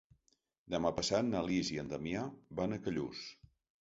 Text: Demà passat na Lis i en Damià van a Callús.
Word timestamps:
Demà 0.75 0.91
passat 0.99 1.29
na 1.33 1.43
Lis 1.49 1.71
i 1.75 1.77
en 1.83 1.91
Damià 1.93 2.25
van 2.61 2.75
a 2.77 2.81
Callús. 2.87 3.21